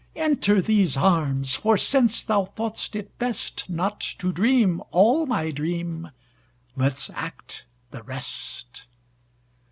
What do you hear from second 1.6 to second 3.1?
since thou thought'st